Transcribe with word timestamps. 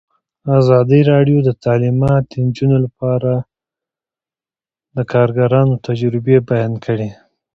ازادي 0.59 0.99
راډیو 1.11 1.37
د 1.47 1.49
تعلیمات 1.63 2.23
د 2.27 2.33
نجونو 2.45 2.77
لپاره 2.85 2.97
په 3.35 3.35
اړه 3.35 3.35
د 4.95 4.97
کارګرانو 5.13 5.75
تجربې 5.87 6.37
بیان 6.49 6.73
کړي. 6.85 7.09